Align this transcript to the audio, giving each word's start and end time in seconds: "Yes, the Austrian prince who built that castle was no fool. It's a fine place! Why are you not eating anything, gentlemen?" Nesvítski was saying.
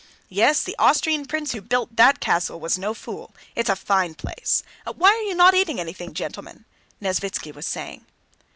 "Yes, 0.29 0.63
the 0.63 0.75
Austrian 0.79 1.27
prince 1.27 1.51
who 1.51 1.61
built 1.61 1.95
that 1.95 2.19
castle 2.19 2.59
was 2.59 2.75
no 2.75 2.95
fool. 2.95 3.35
It's 3.53 3.69
a 3.69 3.75
fine 3.75 4.15
place! 4.15 4.63
Why 4.95 5.09
are 5.09 5.21
you 5.29 5.35
not 5.35 5.53
eating 5.53 5.79
anything, 5.79 6.15
gentlemen?" 6.15 6.65
Nesvítski 6.99 7.53
was 7.53 7.67
saying. 7.67 8.03